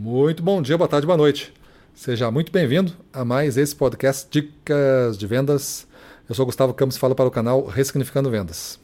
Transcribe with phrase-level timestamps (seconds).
[0.00, 1.52] Muito bom dia, boa tarde, boa noite.
[1.92, 5.88] Seja muito bem-vindo a mais esse podcast Dicas de Vendas.
[6.28, 8.78] Eu sou Gustavo Campos e falo para o canal Ressignificando Vendas.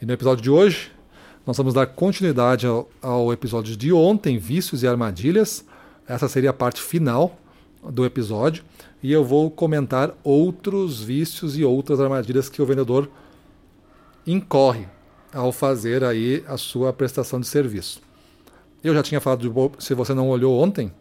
[0.00, 0.92] E no episódio de hoje,
[1.44, 5.64] nós vamos dar continuidade ao, ao episódio de ontem, Vícios e Armadilhas.
[6.06, 7.36] Essa seria a parte final
[7.82, 8.62] do episódio.
[9.02, 13.10] E eu vou comentar outros vícios e outras armadilhas que o vendedor
[14.24, 14.86] incorre
[15.34, 18.06] ao fazer aí a sua prestação de serviço.
[18.82, 20.92] Eu já tinha falado, de, se você não olhou ontem,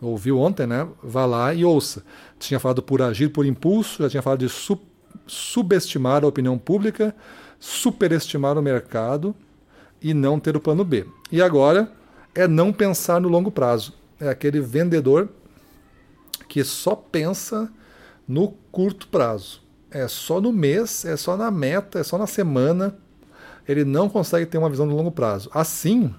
[0.00, 0.86] ouviu ontem, né?
[1.02, 2.04] Vá lá e ouça.
[2.38, 4.78] Tinha falado por agir por impulso, já tinha falado de su
[5.26, 7.14] subestimar a opinião pública,
[7.58, 9.34] superestimar o mercado
[10.02, 11.06] e não ter o plano B.
[11.30, 11.90] E agora
[12.34, 13.94] é não pensar no longo prazo.
[14.20, 15.28] É aquele vendedor
[16.48, 17.72] que só pensa
[18.26, 19.62] no curto prazo.
[19.90, 22.96] É só no mês, é só na meta, é só na semana.
[23.66, 25.48] Ele não consegue ter uma visão de longo prazo.
[25.54, 26.12] Assim,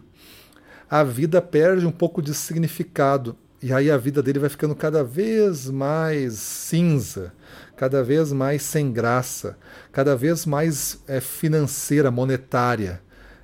[0.89, 3.35] a vida perde um pouco de significado.
[3.62, 7.33] E aí a vida dele vai ficando cada vez mais cinza,
[7.75, 9.58] cada vez mais sem graça,
[9.92, 13.02] cada vez mais é, financeira, monetária.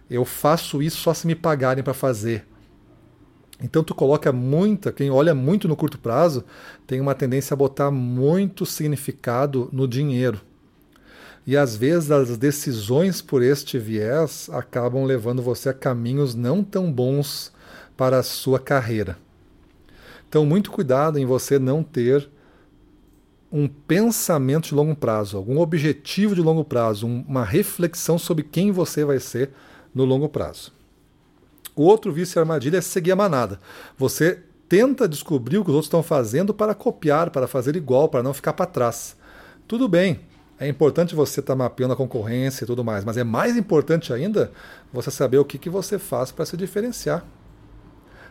[0.10, 2.46] Eu faço isso só se me pagarem para fazer.
[3.64, 6.44] Então tu coloca muita, quem olha muito no curto prazo,
[6.86, 10.42] tem uma tendência a botar muito significado no dinheiro.
[11.46, 16.92] E às vezes as decisões por este viés acabam levando você a caminhos não tão
[16.92, 17.52] bons
[17.98, 19.18] para a sua carreira.
[20.30, 22.30] Então, muito cuidado em você não ter
[23.52, 29.04] um pensamento de longo prazo, algum objetivo de longo prazo, uma reflexão sobre quem você
[29.04, 29.50] vai ser
[29.94, 30.72] no longo prazo.
[31.76, 33.60] O outro vício e armadilha é seguir a manada.
[33.98, 38.24] Você tenta descobrir o que os outros estão fazendo para copiar, para fazer igual, para
[38.24, 39.18] não ficar para trás.
[39.68, 40.22] Tudo bem,
[40.62, 44.14] é importante você estar tá mapeando a concorrência e tudo mais, mas é mais importante
[44.14, 44.52] ainda
[44.94, 47.26] você saber o que, que você faz para se diferenciar.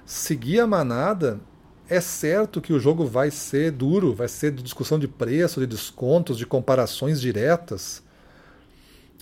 [0.06, 1.40] Seguir a manada
[1.88, 5.66] é certo que o jogo vai ser duro, vai ser de discussão de preço, de
[5.66, 8.00] descontos, de comparações diretas.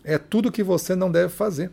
[0.04, 1.70] É tudo que você não deve fazer.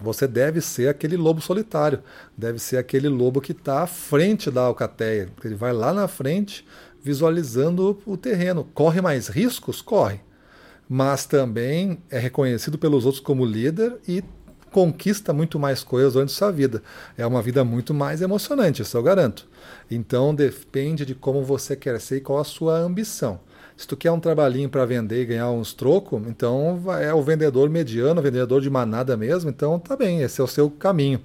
[0.00, 2.02] Você deve ser aquele lobo solitário,
[2.36, 5.30] deve ser aquele lobo que está à frente da alcateia.
[5.42, 6.66] Ele vai lá na frente,
[7.02, 8.68] visualizando o terreno.
[8.74, 9.80] Corre mais riscos?
[9.80, 10.20] Corre.
[10.88, 14.22] Mas também é reconhecido pelos outros como líder e
[14.70, 16.82] conquista muito mais coisas durante sua vida.
[17.16, 19.46] É uma vida muito mais emocionante, isso eu garanto.
[19.90, 23.40] Então depende de como você quer ser e qual a sua ambição.
[23.76, 27.70] Se tu quer um trabalhinho para vender e ganhar uns trocos, então é o vendedor
[27.70, 31.20] mediano, o vendedor de manada mesmo, então tá bem, esse é o seu caminho.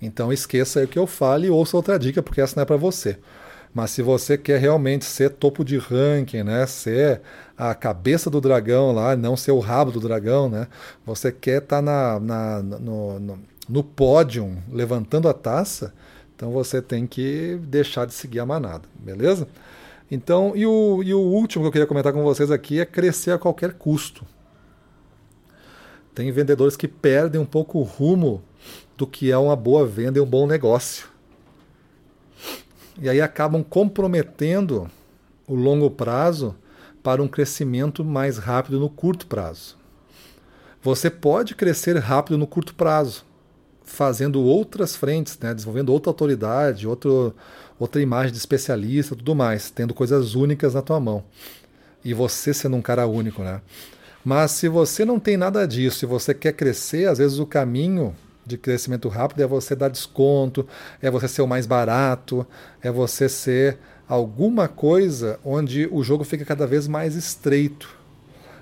[0.00, 2.76] Então esqueça o que eu falo e ouça outra dica, porque essa não é para
[2.76, 3.18] você.
[3.72, 7.20] Mas se você quer realmente ser topo de ranking, né, ser
[7.56, 10.66] a cabeça do dragão lá, não ser o rabo do dragão, né,
[11.04, 13.38] você quer estar tá na, na, no, no,
[13.68, 15.92] no pódio, levantando a taça,
[16.34, 19.48] então você tem que deixar de seguir a manada, beleza?
[20.10, 23.32] Então, e o, e o último que eu queria comentar com vocês aqui é crescer
[23.32, 24.24] a qualquer custo.
[26.14, 28.42] Tem vendedores que perdem um pouco o rumo
[28.96, 31.15] do que é uma boa venda e um bom negócio
[33.00, 34.90] e aí acabam comprometendo
[35.46, 36.54] o longo prazo
[37.02, 39.76] para um crescimento mais rápido no curto prazo.
[40.82, 43.24] Você pode crescer rápido no curto prazo,
[43.84, 47.34] fazendo outras frentes, né, desenvolvendo outra autoridade, outro,
[47.78, 51.24] outra imagem de especialista, tudo mais, tendo coisas únicas na tua mão.
[52.04, 53.60] E você sendo um cara único, né?
[54.24, 58.14] Mas se você não tem nada disso e você quer crescer, às vezes o caminho
[58.46, 60.66] de crescimento rápido é você dar desconto,
[61.02, 62.46] é você ser o mais barato,
[62.80, 67.96] é você ser alguma coisa onde o jogo fica cada vez mais estreito.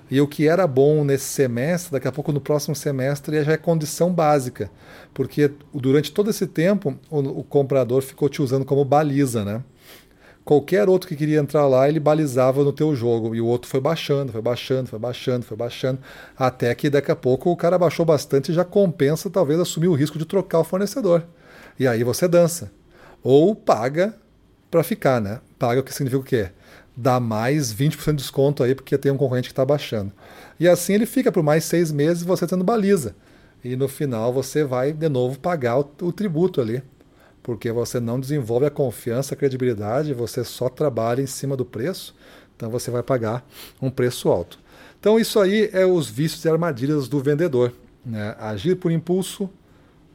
[0.09, 3.57] E o que era bom nesse semestre, daqui a pouco no próximo semestre já é
[3.57, 4.69] condição básica,
[5.13, 9.63] porque durante todo esse tempo o, o comprador ficou te usando como baliza, né?
[10.45, 13.35] Qualquer outro que queria entrar lá, ele balizava no teu jogo.
[13.35, 15.99] E o outro foi baixando, foi baixando, foi baixando, foi baixando.
[16.37, 19.95] Até que daqui a pouco o cara baixou bastante e já compensa talvez assumir o
[19.95, 21.23] risco de trocar o fornecedor.
[21.79, 22.71] E aí você dança.
[23.23, 24.15] Ou paga
[24.69, 25.41] para ficar, né?
[25.57, 26.49] Paga o que significa o quê?
[26.95, 30.11] Dá mais 20% de desconto aí porque tem um concorrente que está baixando.
[30.59, 33.15] E assim ele fica por mais seis meses você tendo baliza.
[33.63, 36.83] E no final você vai de novo pagar o, o tributo ali
[37.45, 42.15] porque você não desenvolve a confiança, a credibilidade, você só trabalha em cima do preço,
[42.55, 43.47] então você vai pagar
[43.79, 44.57] um preço alto.
[44.99, 47.71] Então isso aí é os vícios e armadilhas do vendedor.
[48.03, 48.35] Né?
[48.39, 49.47] Agir por impulso,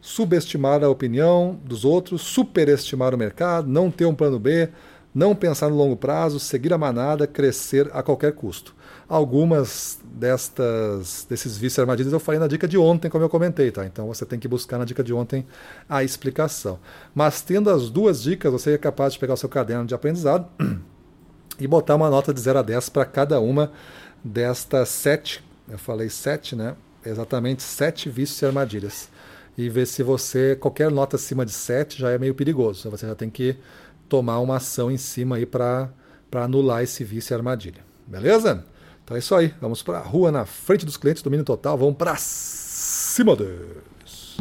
[0.00, 4.68] subestimar a opinião dos outros, superestimar o mercado, não ter um plano B,
[5.14, 8.74] não pensar no longo prazo, seguir a manada, crescer a qualquer custo.
[9.08, 13.84] Algumas destas desses vícios armadilhas eu falei na dica de ontem, como eu comentei, tá?
[13.84, 15.44] Então você tem que buscar na dica de ontem
[15.88, 16.78] a explicação.
[17.12, 20.46] Mas tendo as duas dicas, você é capaz de pegar o seu caderno de aprendizado
[21.58, 23.72] e botar uma nota de 0 a 10 para cada uma
[24.22, 26.76] destas sete, eu falei sete, né?
[27.04, 29.08] Exatamente sete vícios e armadilhas.
[29.58, 32.88] E ver se você, qualquer nota acima de 7 já é meio perigoso.
[32.90, 33.56] Você já tem que
[34.10, 35.88] tomar uma ação em cima aí para
[36.34, 37.82] anular esse vício e armadilha.
[38.06, 38.66] Beleza?
[39.02, 39.54] Então é isso aí.
[39.60, 41.78] Vamos para a rua na frente dos clientes, domínio total.
[41.78, 43.78] Vamos para cima deles.